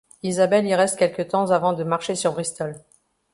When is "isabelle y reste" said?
0.23-0.97